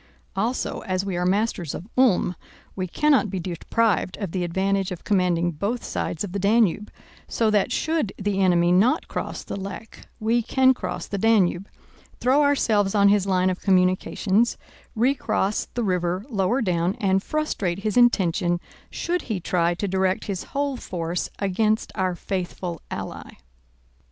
[0.35, 2.35] Also, as we are masters of Ulm,
[2.75, 6.89] we cannot be deprived of the advantage of commanding both sides of the Danube,
[7.27, 11.69] so that should the enemy not cross the Lech, we can cross the Danube,
[12.19, 14.57] throw ourselves on his line of communications,
[14.95, 18.59] recross the river lower down, and frustrate his intention
[18.89, 23.33] should he try to direct his whole force against our faithful ally.